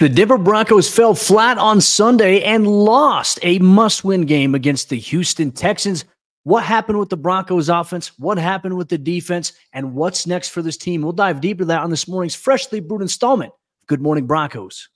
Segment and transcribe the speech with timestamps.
[0.00, 4.96] The Denver Broncos fell flat on Sunday and lost a must win game against the
[4.96, 6.06] Houston Texans.
[6.44, 8.18] What happened with the Broncos offense?
[8.18, 9.52] What happened with the defense?
[9.74, 11.02] And what's next for this team?
[11.02, 13.52] We'll dive deeper that on this morning's freshly brewed installment.
[13.88, 14.88] Good morning, Broncos.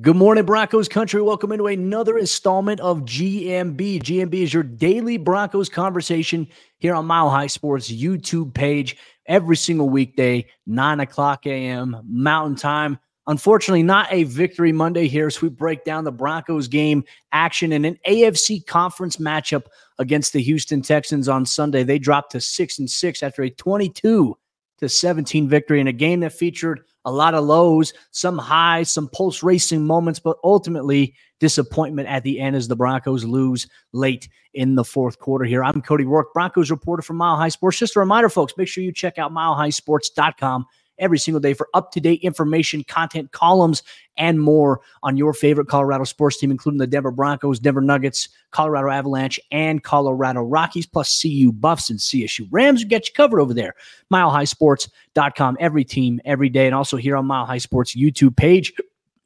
[0.00, 1.20] Good morning, Broncos country.
[1.20, 4.00] Welcome into another installment of GMB.
[4.00, 6.48] GMB is your daily Broncos conversation
[6.78, 12.00] here on Mile High Sports YouTube page every single weekday, 9 o'clock a.m.
[12.08, 12.98] Mountain Time.
[13.26, 17.84] Unfortunately, not a victory Monday here, so we break down the Broncos game action in
[17.84, 19.64] an AFC conference matchup
[19.98, 21.82] against the Houston Texans on Sunday.
[21.82, 24.38] They dropped to 6 and 6 after a 22
[24.78, 29.08] to 17 victory in a game that featured a lot of lows, some highs, some
[29.08, 34.74] pulse racing moments, but ultimately disappointment at the end as the Broncos lose late in
[34.74, 35.64] the fourth quarter here.
[35.64, 37.78] I'm Cody Roark, Broncos reporter from Mile High Sports.
[37.78, 40.66] Just a reminder, folks, make sure you check out milehighsports.com
[41.00, 43.82] every single day for up to date information, content, columns,
[44.16, 48.90] and more on your favorite Colorado sports team, including the Denver Broncos, Denver Nuggets, Colorado
[48.90, 52.82] Avalanche, and Colorado Rockies, plus CU Buffs and CSU Rams.
[52.82, 53.74] We get you covered over there.
[54.12, 58.72] MileHighSports.com, every team, every day, and also here on Mile High Sports YouTube page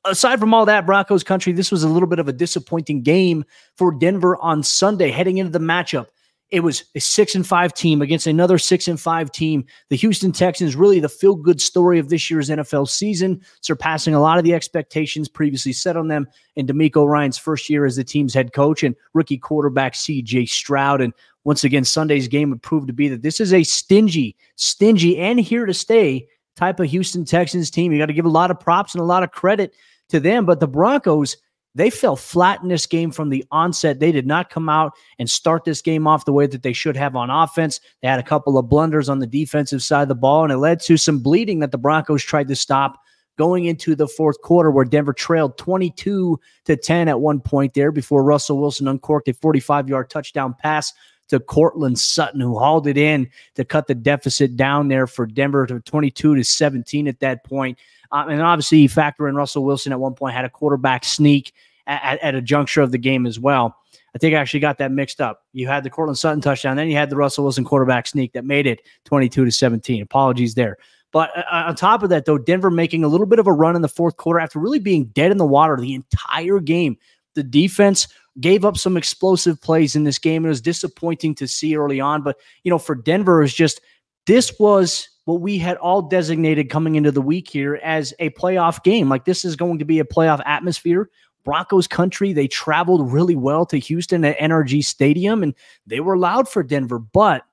[0.05, 3.45] aside from all that, Broncos country, this was a little bit of a disappointing game
[3.77, 6.07] for Denver on Sunday heading into the matchup.
[6.55, 9.65] It was a six and five team against another six and five team.
[9.91, 14.21] The Houston Texans, really the feel good story of this year's NFL season, surpassing a
[14.21, 18.05] lot of the expectations previously set on them in DeMeco Ryans' first year as the
[18.05, 21.01] team's head coach and rookie quarterback CJ Stroud.
[21.01, 25.19] And once again, Sunday's game would prove to be that this is a stingy, stingy,
[25.19, 27.91] and here to stay type of Houston Texans team.
[27.91, 29.75] You got to give a lot of props and a lot of credit
[30.11, 30.47] to them.
[30.47, 31.37] But the Broncos,
[31.75, 33.99] they fell flat in this game from the onset.
[33.99, 36.97] They did not come out and start this game off the way that they should
[36.97, 37.81] have on offense.
[38.01, 40.59] They had a couple of blunders on the defensive side of the ball, and it
[40.59, 43.01] led to some bleeding that the Broncos tried to stop
[43.37, 47.91] going into the fourth quarter where Denver trailed 22 to 10 at one point there
[47.91, 50.93] before Russell Wilson uncorked a 45 yard touchdown pass
[51.29, 55.67] to Courtland Sutton, who hauled it in to cut the deficit down there for Denver
[55.67, 57.79] to 22 to 17 at that point.
[58.15, 61.53] Um, and obviously, factor in Russell Wilson at one point had a quarterback sneak
[61.89, 63.77] at, at, a juncture of the game as well.
[64.15, 65.43] I think I actually got that mixed up.
[65.53, 68.45] You had the Courtland Sutton touchdown, then you had the Russell Wilson quarterback sneak that
[68.45, 70.01] made it 22 to 17.
[70.01, 70.79] Apologies there.
[71.11, 73.53] But uh, uh, on top of that, though, Denver making a little bit of a
[73.53, 76.97] run in the fourth quarter after really being dead in the water the entire game.
[77.35, 78.07] The defense
[78.39, 80.45] gave up some explosive plays in this game.
[80.45, 82.23] It was disappointing to see early on.
[82.23, 83.81] But, you know, for Denver, is just
[84.27, 88.83] this was what we had all designated coming into the week here as a playoff
[88.83, 89.09] game.
[89.09, 91.11] Like this is going to be a playoff atmosphere.
[91.45, 95.55] Broncos country, they traveled really well to Houston at NRG Stadium and
[95.87, 97.45] they were loud for Denver, but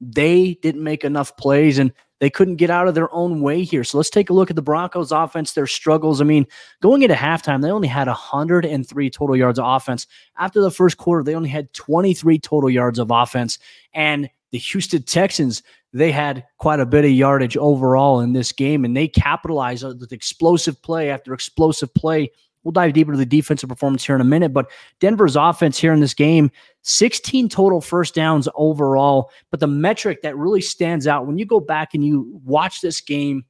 [0.00, 3.84] they didn't make enough plays and they couldn't get out of their own way here.
[3.84, 6.20] So let's take a look at the Broncos offense, their struggles.
[6.20, 6.46] I mean,
[6.80, 10.06] going into halftime, they only had 103 total yards of offense.
[10.38, 13.58] After the first quarter, they only had 23 total yards of offense.
[13.92, 15.62] And the Houston Texans,
[15.92, 20.12] they had quite a bit of yardage overall in this game, and they capitalized with
[20.12, 22.30] explosive play after explosive play.
[22.62, 25.92] We'll dive deeper into the defensive performance here in a minute, but Denver's offense here
[25.92, 26.50] in this game,
[26.82, 29.30] 16 total first downs overall.
[29.50, 33.00] But the metric that really stands out when you go back and you watch this
[33.00, 33.44] game,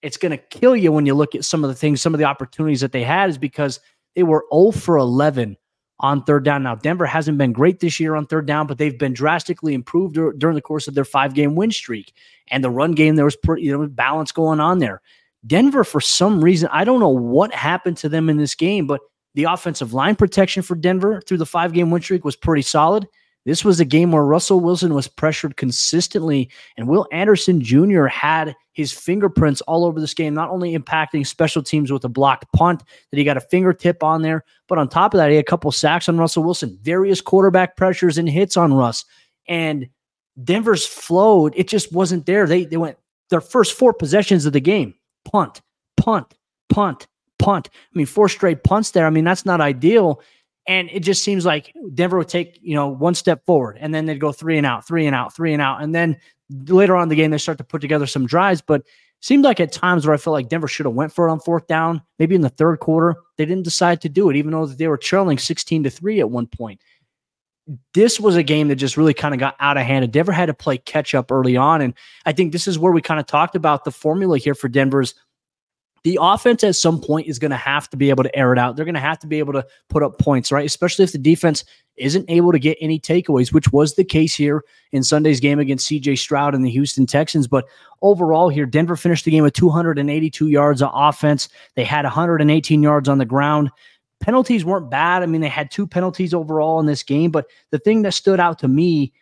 [0.00, 2.18] it's going to kill you when you look at some of the things, some of
[2.18, 3.78] the opportunities that they had, is because
[4.16, 5.56] they were 0 for 11
[6.02, 6.64] on third down.
[6.64, 10.14] Now, Denver hasn't been great this year on third down, but they've been drastically improved
[10.14, 12.12] during the course of their five game win streak.
[12.48, 15.00] And the run game, there was pretty, you know, balance going on there.
[15.46, 19.00] Denver, for some reason, I don't know what happened to them in this game, but
[19.34, 23.06] the offensive line protection for Denver through the five game win streak was pretty solid.
[23.44, 28.06] This was a game where Russell Wilson was pressured consistently, and Will Anderson Jr.
[28.06, 32.50] had his fingerprints all over this game, not only impacting special teams with a blocked
[32.52, 35.44] punt that he got a fingertip on there, but on top of that, he had
[35.44, 39.04] a couple sacks on Russell Wilson, various quarterback pressures and hits on Russ.
[39.48, 39.88] And
[40.42, 42.46] Denver's flowed, it just wasn't there.
[42.46, 42.96] They they went
[43.30, 45.60] their first four possessions of the game, punt,
[45.96, 46.34] punt,
[46.68, 47.06] punt,
[47.38, 47.68] punt.
[47.72, 49.06] I mean, four straight punts there.
[49.06, 50.22] I mean, that's not ideal.
[50.66, 54.06] And it just seems like Denver would take, you know, one step forward and then
[54.06, 55.82] they'd go three and out, three and out, three and out.
[55.82, 56.16] And then
[56.68, 58.60] later on in the game, they start to put together some drives.
[58.60, 58.82] But
[59.22, 61.40] seemed like at times where I felt like Denver should have went for it on
[61.40, 63.16] fourth down, maybe in the third quarter.
[63.38, 66.30] They didn't decide to do it, even though they were trailing 16 to 3 at
[66.30, 66.80] one point.
[67.94, 70.04] This was a game that just really kind of got out of hand.
[70.04, 71.80] And Denver had to play catch up early on.
[71.80, 71.94] And
[72.26, 75.14] I think this is where we kind of talked about the formula here for Denver's
[76.04, 78.58] the offense at some point is going to have to be able to air it
[78.58, 78.74] out.
[78.74, 80.66] They're going to have to be able to put up points, right?
[80.66, 81.64] Especially if the defense
[81.96, 85.88] isn't able to get any takeaways, which was the case here in Sunday's game against
[85.88, 87.46] CJ Stroud and the Houston Texans.
[87.46, 87.66] But
[88.00, 91.48] overall, here, Denver finished the game with 282 yards of offense.
[91.76, 93.70] They had 118 yards on the ground.
[94.20, 95.22] Penalties weren't bad.
[95.22, 97.30] I mean, they had two penalties overall in this game.
[97.30, 99.12] But the thing that stood out to me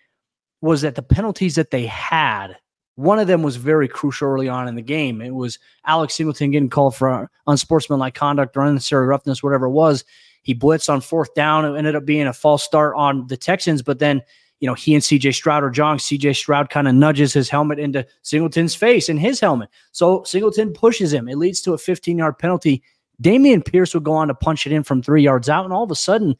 [0.62, 2.56] was that the penalties that they had
[3.00, 5.22] one of them was very crucial early on in the game.
[5.22, 10.04] It was Alex Singleton getting called for unsportsmanlike conduct or unnecessary roughness, whatever it was.
[10.42, 11.64] He blitzed on fourth down.
[11.64, 14.22] It ended up being a false start on the Texans, but then
[14.60, 15.98] you know, he and CJ Stroud are jawing.
[15.98, 19.70] CJ Stroud kind of nudges his helmet into Singleton's face in his helmet.
[19.92, 21.28] So Singleton pushes him.
[21.28, 22.82] It leads to a 15 yard penalty.
[23.22, 25.64] Dameon Pierce would go on to punch it in from three yards out.
[25.64, 26.36] And all of a sudden,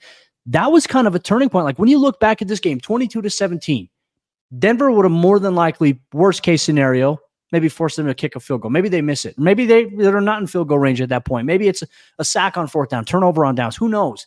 [0.47, 1.65] that was kind of a turning point.
[1.65, 3.89] Like when you look back at this game, 22 to 17,
[4.59, 7.19] Denver would have more than likely, worst case scenario,
[7.53, 8.71] maybe force them to kick a field goal.
[8.71, 9.39] Maybe they miss it.
[9.39, 11.47] Maybe they, they're not in field goal range at that point.
[11.47, 11.87] Maybe it's a,
[12.19, 13.77] a sack on fourth down, turnover on downs.
[13.77, 14.27] Who knows?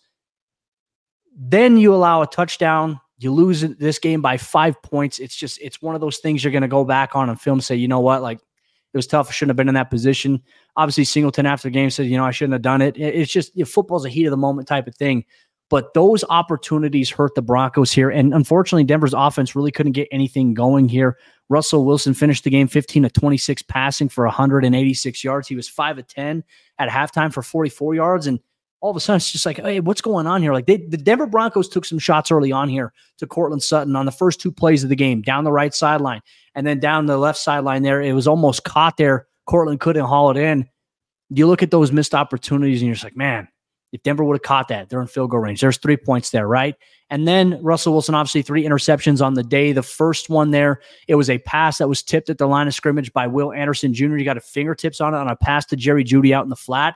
[1.36, 3.00] Then you allow a touchdown.
[3.18, 5.20] You lose this game by five points.
[5.20, 7.62] It's just, it's one of those things you're going to go back on and film,
[7.62, 8.22] say, you know what?
[8.22, 8.40] Like,
[8.94, 9.30] it was tough.
[9.30, 10.42] I shouldn't have been in that position.
[10.76, 12.96] Obviously, Singleton after the game said, you know, I shouldn't have done it.
[12.96, 15.26] It's just you know, football's a heat of the moment type of thing.
[15.70, 18.10] But those opportunities hurt the Broncos here.
[18.10, 21.18] And unfortunately, Denver's offense really couldn't get anything going here.
[21.50, 25.48] Russell Wilson finished the game 15 to 26 passing for 186 yards.
[25.48, 26.44] He was 5 of 10
[26.80, 28.28] at halftime for 44 yards.
[28.28, 28.40] And
[28.82, 30.52] all of a sudden, it's just like, hey, what's going on here?
[30.52, 34.06] Like they, the Denver Broncos took some shots early on here to Courtland Sutton on
[34.06, 36.22] the first two plays of the game, down the right sideline,
[36.54, 38.02] and then down the left sideline there.
[38.02, 39.28] It was almost caught there.
[39.46, 40.68] Courtland couldn't haul it in.
[41.30, 43.48] You look at those missed opportunities, and you're just like, man,
[43.94, 45.62] if Denver would have caught that, they're in field goal range.
[45.62, 46.76] There's three points there, right?
[47.12, 49.72] And then Russell Wilson, obviously, three interceptions on the day.
[49.72, 52.74] The first one there, it was a pass that was tipped at the line of
[52.74, 54.16] scrimmage by Will Anderson Jr.
[54.16, 56.56] He got a fingertips on it on a pass to Jerry Jeudy out in the
[56.56, 56.96] flat.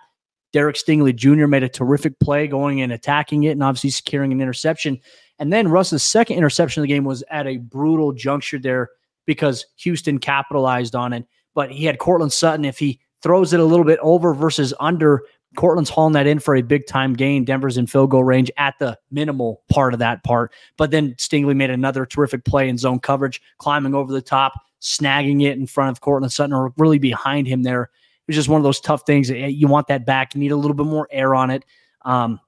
[0.54, 1.46] Derek Stingley Jr.
[1.46, 5.00] made a terrific play going and attacking it and obviously securing an interception.
[5.38, 8.90] And then Russ's second interception of the game was at a brutal juncture there
[9.28, 11.28] because Houston capitalized on it.
[11.54, 12.66] But he had Courtland Sutton.
[12.66, 15.24] If he throws it a little bit over versus under,
[15.56, 17.46] Courtland's hauling that in for a big time gain.
[17.46, 20.52] Denver's in field goal range at the minimal part of that part.
[20.78, 25.44] But then Stingley made another terrific play in zone coverage, climbing over the top, snagging
[25.44, 27.84] it in front of Courtland Sutton or really behind him there.
[27.84, 27.90] It
[28.28, 29.30] was just one of those tough things.
[29.30, 30.36] You want that back.
[30.36, 31.64] You need a little bit more air on it.
[32.04, 32.40] Um,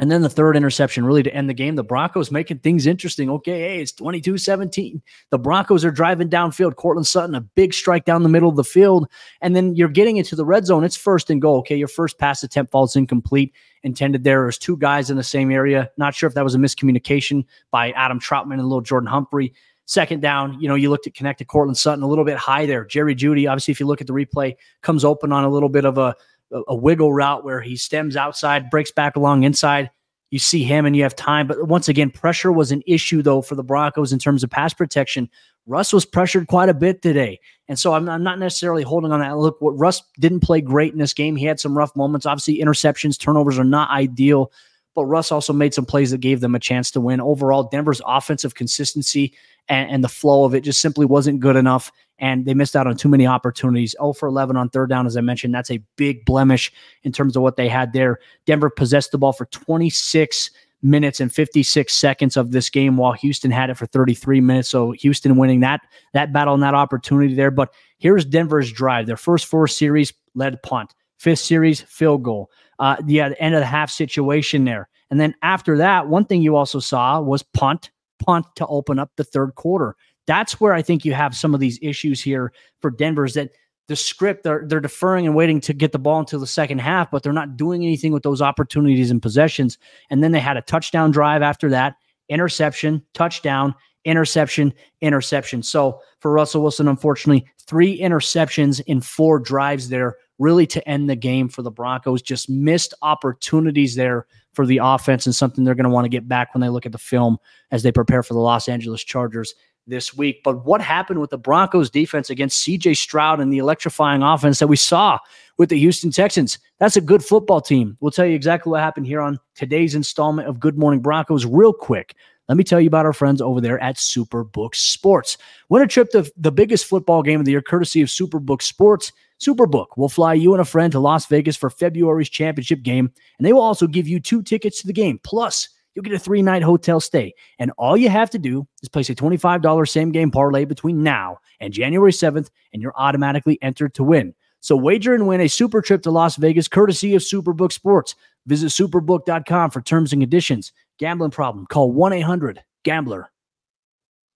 [0.00, 3.28] and then the third interception, really to end the game, the Broncos making things interesting.
[3.30, 5.02] Okay, hey, it's 22 17.
[5.30, 6.76] The Broncos are driving downfield.
[6.76, 9.08] Courtland Sutton, a big strike down the middle of the field.
[9.40, 10.84] And then you're getting into the red zone.
[10.84, 11.58] It's first and goal.
[11.58, 13.52] Okay, your first pass attempt falls incomplete.
[13.82, 14.42] Intended there.
[14.42, 15.90] There's two guys in the same area.
[15.96, 19.54] Not sure if that was a miscommunication by Adam Trautman and Lil'Jordan Humphrey.
[19.86, 22.84] Second down, you know, you looked at connected Courtland Sutton a little bit high there.
[22.84, 25.86] Jerry Jeudy, obviously, if you look at the replay, comes open on a little bit
[25.86, 26.14] of a
[26.52, 29.90] a, wiggle route where he stems outside, breaks back along inside.
[30.30, 31.46] You see him and you have time.
[31.46, 34.74] But once again, pressure was an issue, though, for the Broncos in terms of pass
[34.74, 35.28] protection.
[35.66, 37.40] Russ was pressured quite a bit today.
[37.68, 39.36] And so I'm, I'm, not necessarily holding on that.
[39.36, 41.36] Look, what Russ didn't play great in this game.
[41.36, 42.26] He had some rough moments.
[42.26, 44.50] Obviously, interceptions, turnovers are not ideal,
[44.98, 47.20] but Russ also made some plays that gave them a chance to win.
[47.20, 49.32] Overall, Denver's offensive consistency
[49.68, 52.88] and, and the flow of it just simply wasn't good enough and they missed out
[52.88, 53.94] on too many opportunities.
[54.00, 55.54] 0 for 11 on third down, as I mentioned.
[55.54, 56.72] That's a big blemish
[57.04, 58.18] in terms of what they had there.
[58.44, 60.50] Denver possessed the ball for 26
[60.82, 64.68] minutes and 56 seconds of this game while Houston had it for 33 minutes.
[64.68, 65.80] So Houston winning that
[66.12, 67.52] that battle and that opportunity there.
[67.52, 69.06] But here's Denver's drive.
[69.06, 70.92] Their first four series led punt.
[71.18, 72.50] Fifth series, field goal.
[72.80, 74.88] Uh, yeah, the end of the half situation there.
[75.10, 77.90] And then after that, one thing you also saw was punt,
[78.24, 79.96] punt to open up the third quarter.
[80.26, 83.50] That's where I think you have some of these issues here for Denver's that
[83.88, 87.10] the script they're they're deferring and waiting to get the ball until the second half,
[87.10, 89.78] but they're not doing anything with those opportunities and possessions.
[90.10, 91.94] And then they had a touchdown drive after that,
[92.28, 93.74] interception, touchdown,
[94.04, 95.62] interception, interception.
[95.62, 101.16] So for Russell Wilson, unfortunately, three interceptions in four drives there, really to end the
[101.16, 102.20] game for the Broncos.
[102.20, 104.26] Just missed opportunities there
[104.58, 106.84] for the offense and something they're going to want to get back when they look
[106.84, 107.38] at the film
[107.70, 109.54] as they prepare for the Los Angeles Chargers
[109.86, 110.40] this week.
[110.42, 114.66] But what happened with the Broncos defense against CJ Stroud and the electrifying offense that
[114.66, 115.20] we saw
[115.58, 116.58] with the Houston Texans?
[116.80, 117.96] That's a good football team.
[118.00, 121.72] We'll tell you exactly what happened here on today's installment of Good Morning Broncos, real
[121.72, 122.16] quick.
[122.48, 125.38] Let me tell you about our friends over there at Superbook Sports.
[125.68, 129.12] Win a trip to the biggest football game of the year, courtesy of Superbook Sports.
[129.40, 133.46] Superbook will fly you and a friend to Las Vegas for February's championship game, and
[133.46, 135.20] they will also give you two tickets to the game.
[135.22, 137.34] Plus, you'll get a three night hotel stay.
[137.58, 141.38] And all you have to do is place a $25 same game parlay between now
[141.60, 144.34] and January 7th, and you're automatically entered to win.
[144.60, 148.16] So wager and win a super trip to Las Vegas courtesy of Superbook Sports.
[148.46, 150.72] Visit superbook.com for terms and conditions.
[150.98, 151.66] Gambling problem?
[151.66, 153.30] Call 1-800-GAMBLER.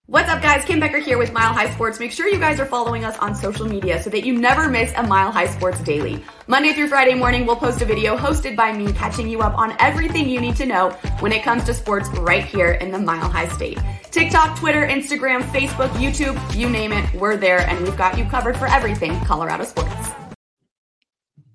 [0.06, 0.64] What's up, guys?
[0.64, 2.00] Kim Becker here with Mile High Sports.
[2.00, 4.92] Make sure you guys are following us on social media so that you never miss
[4.96, 6.22] a Mile High Sports daily.
[6.48, 9.76] Monday through Friday morning, we'll post a video hosted by me catching you up on
[9.78, 10.90] everything you need to know
[11.20, 13.78] when it comes to sports right here in the Mile High State.
[14.10, 18.56] TikTok, Twitter, Instagram, Facebook, YouTube, you name it, we're there and we've got you covered
[18.56, 20.21] for everything Colorado sports.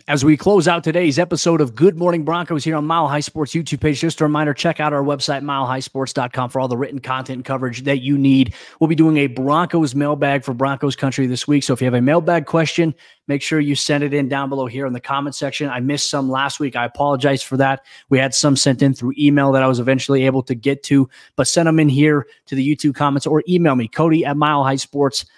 [0.10, 3.52] As we close out today's episode of Good Morning Broncos here on Mile High Sports
[3.52, 7.36] YouTube page, just a reminder check out our website, milehighsports.com, for all the written content
[7.40, 8.54] and coverage that you need.
[8.80, 11.66] We'll be doing a Broncos mailbag for Broncos Country this week.
[11.66, 12.96] So if you have a mailbag question,
[13.28, 15.70] make sure you send it in down below here in the comment section.
[15.70, 16.78] I missed some last week.
[16.78, 17.84] I apologize for that.
[18.08, 21.10] We had some sent in through email that I was eventually able to get to,
[21.36, 25.28] but send them in here to the YouTube comments or email me, Cody at milehighsports.com
[25.28, 25.32] dot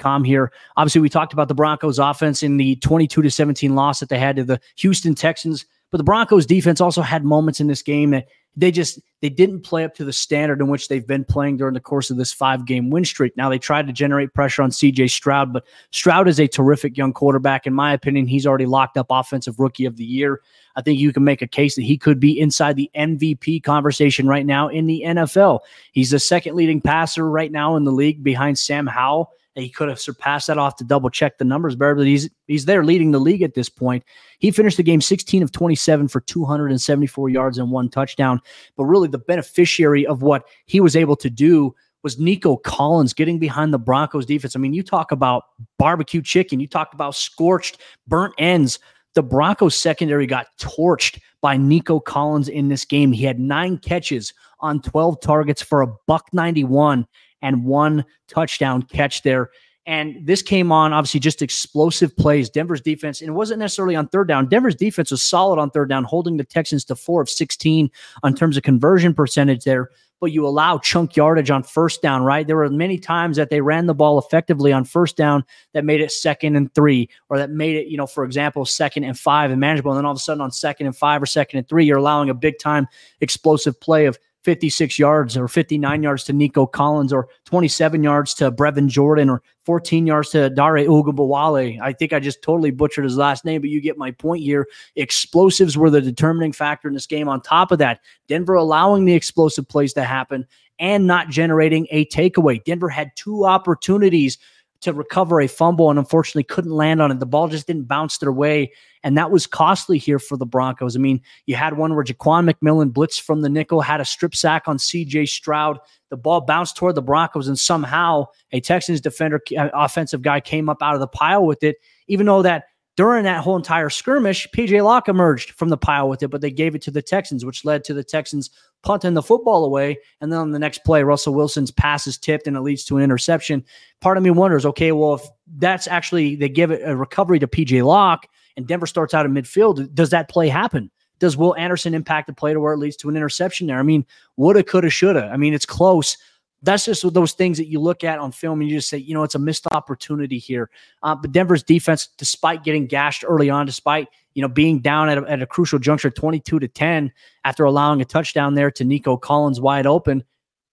[0.00, 0.52] com here.
[0.76, 4.18] Obviously, we talked about the Broncos offense in the 22 to 17 loss that they
[4.18, 8.10] had to the Houston Texans, but the Broncos defense also had moments in this game
[8.10, 8.26] that
[8.58, 11.74] they just they didn't play up to the standard in which they've been playing during
[11.74, 13.36] the course of this five game win streak.
[13.36, 17.12] Now they tried to generate pressure on CJ Stroud, but Stroud is a terrific young
[17.12, 17.66] quarterback.
[17.66, 20.40] In my opinion, he's already locked up offensive rookie of the year.
[20.74, 24.26] I think you can make a case that he could be inside the MVP conversation
[24.26, 25.60] right now in the NFL.
[25.92, 29.32] He's the second leading passer right now in the league behind Sam Howell
[29.62, 32.64] he could have surpassed that off to double check the numbers better, but he's he's
[32.64, 34.04] there leading the league at this point.
[34.38, 38.40] He finished the game 16 of 27 for 274 yards and one touchdown.
[38.76, 43.38] But really, the beneficiary of what he was able to do was Nico Collins getting
[43.38, 44.54] behind the Broncos defense.
[44.54, 45.44] I mean, you talk about
[45.78, 48.78] barbecue chicken, you talk about scorched, burnt ends.
[49.14, 53.10] The Broncos secondary got torched by Nico Collins in this game.
[53.10, 57.06] He had nine catches on 12 targets for a buck 91
[57.42, 59.50] and one touchdown catch there.
[59.88, 62.50] And this came on obviously just explosive plays.
[62.50, 64.46] Denver's defense, and it wasn't necessarily on third down.
[64.46, 67.90] Denver's defense was solid on third down, holding the Texans to four of 16
[68.22, 69.88] on terms of conversion percentage there.
[70.20, 72.46] But you allow chunk yardage on first down, right?
[72.46, 75.42] There were many times that they ran the ball effectively on first down
[75.72, 79.04] that made it second and three, or that made it, you know, for example, second
[79.04, 79.92] and five and manageable.
[79.92, 81.96] And then all of a sudden on second and five or second and three, you're
[81.96, 82.88] allowing a big time
[83.22, 88.52] explosive play of 56 yards or 59 yards to Nico Collins or 27 yards to
[88.52, 91.80] Brevin Jordan or 14 yards to Dare Ogunbowale.
[91.80, 94.66] I think I just totally butchered his last name, but you get my point here.
[94.96, 97.28] Explosives were the determining factor in this game.
[97.28, 100.46] On top of that, Denver allowing the explosive plays to happen
[100.78, 102.62] and not generating a takeaway.
[102.64, 104.38] Denver had two opportunities
[104.80, 107.18] to recover a fumble and unfortunately couldn't land on it.
[107.18, 108.72] The ball just didn't bounce their way.
[109.02, 110.96] And that was costly here for the Broncos.
[110.96, 114.34] I mean, you had one where Ja'Quan McMillian blitzed from the nickel, had a strip
[114.34, 115.78] sack on CJ Stroud.
[116.10, 120.68] The ball bounced toward the Broncos, and somehow a Texans defender, uh, offensive guy, came
[120.68, 122.64] up out of the pile with it, even though that
[122.98, 126.50] during that whole entire skirmish, PJ Locke emerged from the pile with it, but they
[126.50, 128.50] gave it to the Texans, which led to the Texans
[128.82, 129.98] punting the football away.
[130.20, 132.96] And then on the next play, Russell Wilson's pass is tipped and it leads to
[132.96, 133.64] an interception.
[134.00, 135.22] Part of me wonders, okay, well, if
[135.58, 138.26] that's actually they give it a recovery to PJ Locke
[138.56, 140.90] and Denver starts out in midfield, does that play happen?
[141.20, 143.78] Does Will Anderson impact the play to where it leads to an interception there?
[143.78, 144.04] I mean,
[144.36, 145.30] woulda, coulda, shoulda.
[145.32, 146.16] I mean, it's close
[146.62, 149.14] that's just those things that you look at on film and you just say, you
[149.14, 150.70] know, it's a missed opportunity here.
[151.02, 155.18] Uh, but Denver's defense, despite getting gashed early on, despite you know being down at
[155.18, 157.12] a, at a crucial juncture, twenty-two to ten,
[157.44, 160.24] after allowing a touchdown there to Nico Collins wide open,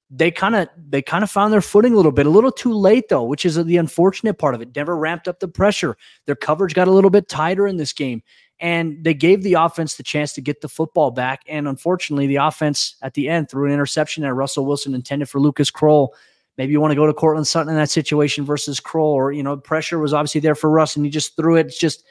[0.09, 2.73] they kind of they kind of found their footing a little bit, a little too
[2.73, 4.73] late though, which is the unfortunate part of it.
[4.73, 5.97] Denver ramped up the pressure.
[6.25, 8.23] Their coverage got a little bit tighter in this game,
[8.59, 11.41] and they gave the offense the chance to get the football back.
[11.47, 15.39] And unfortunately, the offense at the end threw an interception that Russell Wilson intended for
[15.39, 16.09] Lucas Krull.
[16.57, 19.43] Maybe you want to go to Courtland Sutton in that situation versus Krull, or you
[19.43, 21.67] know, pressure was obviously there for Russ, and he just threw it.
[21.67, 22.05] It's just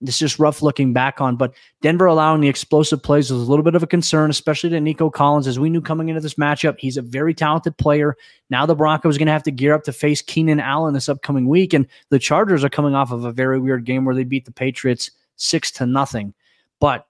[0.00, 1.36] it's just rough looking back on.
[1.36, 4.80] But Denver allowing the explosive plays was a little bit of a concern, especially to
[4.80, 6.76] Nico Collins, as we knew coming into this matchup.
[6.78, 8.16] He's a very talented player.
[8.50, 11.08] Now the Broncos are going to have to gear up to face Keenan Allen this
[11.08, 14.24] upcoming week, and the Chargers are coming off of a very weird game where they
[14.24, 15.10] beat the Patriots
[15.42, 16.34] six to nothing.
[16.80, 17.06] But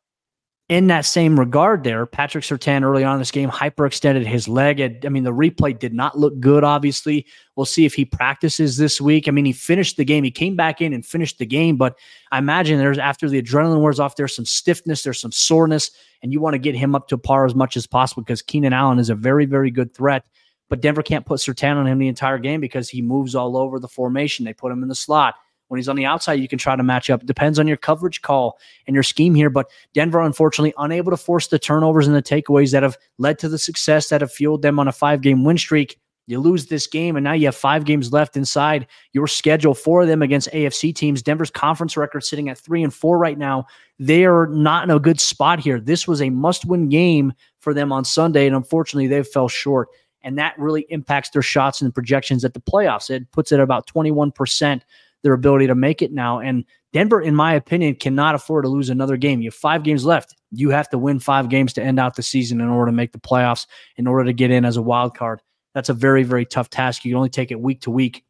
[0.68, 4.80] in that same regard, there, Patrick Surtain early on in this game hyperextended his leg.
[5.04, 7.26] I mean, the replay did not look good, obviously.
[7.56, 9.28] We'll see if he practices this week.
[9.28, 10.24] I mean, he finished the game.
[10.24, 11.98] He came back in and finished the game, but
[12.30, 15.90] I imagine there's after the adrenaline wears off, there's some stiffness, there's some soreness,
[16.22, 18.72] and you want to get him up to par as much as possible because Keenan
[18.72, 20.24] Allen is a very, very good threat.
[20.70, 23.78] But Denver can't put Surtain on him the entire game because he moves all over
[23.78, 24.46] the formation.
[24.46, 25.34] They put him in the slot.
[25.72, 27.22] When he's on the outside, you can try to match up.
[27.22, 29.48] It depends on your coverage call and your scheme here.
[29.48, 33.48] But Denver, unfortunately, unable to force the turnovers and the takeaways that have led to
[33.48, 35.98] the success that have fueled them on a five game win streak.
[36.26, 39.72] You lose this game, and now you have five games left inside your schedule.
[39.72, 41.22] Four of them against AFC teams.
[41.22, 43.64] Denver's conference record sitting at three and four right now.
[43.98, 45.80] They are not in a good spot here.
[45.80, 49.88] This was a must-win game for them on Sunday, and unfortunately, they fell short.
[50.22, 53.08] And that really impacts their shots and projections at the playoffs.
[53.08, 54.82] It puts it at about 21%
[55.22, 56.40] their ability to make it now.
[56.40, 59.40] And Denver, in my opinion, cannot afford to lose another game.
[59.40, 60.34] You have five games left.
[60.50, 63.12] You have to win five games to end out the season in order to make
[63.12, 65.40] the playoffs, in order to get in as a wild card.
[65.74, 67.04] That's a very, very tough task.
[67.04, 68.24] You can only take it week to week.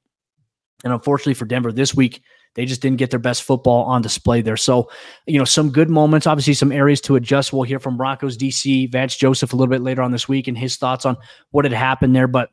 [0.84, 2.22] And unfortunately for Denver this week,
[2.54, 4.58] they just didn't get their best football on display there.
[4.58, 4.90] So,
[5.26, 7.52] you know, some good moments, obviously some areas to adjust.
[7.52, 10.58] We'll hear from Broncos DC, Vance Joseph a little bit later on this week and
[10.58, 11.16] his thoughts on
[11.50, 12.28] what had happened there.
[12.28, 12.50] But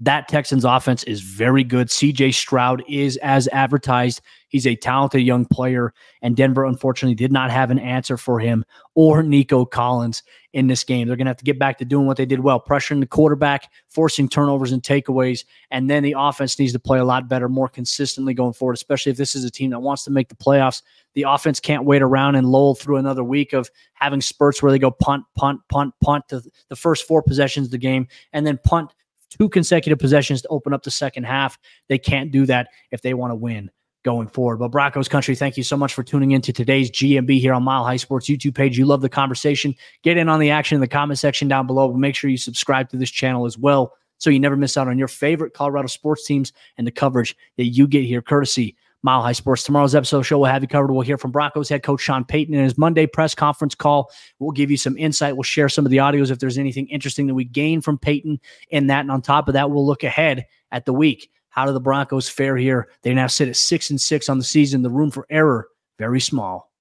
[0.00, 1.88] that Texans offense is very good.
[1.88, 4.20] CJ Stroud is as advertised.
[4.46, 8.64] He's a talented young player, and Denver unfortunately did not have an answer for him
[8.94, 11.06] or Nico Collins in this game.
[11.06, 13.06] They're going to have to get back to doing what they did well, pressuring the
[13.06, 17.48] quarterback, forcing turnovers and takeaways, and then the offense needs to play a lot better,
[17.48, 20.36] more consistently going forward, especially if this is a team that wants to make the
[20.36, 20.82] playoffs.
[21.14, 24.78] The offense can't wait around and lull through another week of having spurts where they
[24.78, 28.60] go punt, punt, punt, punt to the first four possessions of the game, and then
[28.64, 28.92] punt
[29.28, 31.58] two consecutive possessions to open up the second half.
[31.88, 33.70] They can't do that if they want to win
[34.04, 34.58] going forward.
[34.58, 37.62] But Broncos country, thank you so much for tuning in to today's GMB here on
[37.62, 38.78] Mile High Sports YouTube page.
[38.78, 39.74] You love the conversation.
[40.02, 41.88] Get in on the action in the comment section down below.
[41.88, 44.88] But make sure you subscribe to this channel as well so you never miss out
[44.88, 49.22] on your favorite Colorado sports teams and the coverage that you get here courtesy Mile
[49.22, 49.62] High Sports.
[49.62, 50.90] Tomorrow's episode show will have you covered.
[50.90, 54.10] We'll hear from Broncos head coach Sean Payton in his Monday press conference call.
[54.38, 55.36] We'll give you some insight.
[55.36, 58.40] We'll share some of the audios if there's anything interesting that we gain from Payton
[58.70, 59.00] in that.
[59.00, 61.30] And on top of that, we'll look ahead at the week.
[61.50, 62.88] How do the Broncos fare here?
[63.02, 64.82] They now sit at six and six on the season.
[64.82, 66.72] The room for error very small.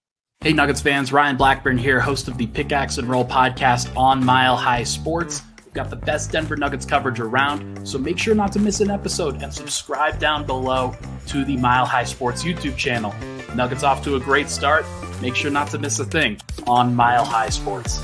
[0.41, 4.55] Hey Nuggets fans, Ryan Blackburn here, host of the Pickaxe and Roll podcast on Mile
[4.55, 5.41] High Sports.
[5.77, 9.43] Got the best Denver Nuggets coverage around, so make sure not to miss an episode
[9.43, 10.95] and subscribe down below
[11.27, 13.13] to the Mile High Sports YouTube channel.
[13.53, 14.87] Nuggets off to a great start.
[15.21, 17.99] Make sure not to miss a thing on Mile High Sports.